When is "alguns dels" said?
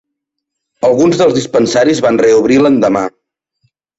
0.87-1.35